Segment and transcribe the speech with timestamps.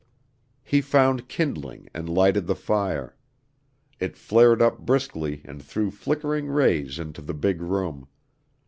[0.63, 3.15] He found kindling and lighted the fire.
[3.99, 8.07] It flared up briskly and threw flickering rays into the big room.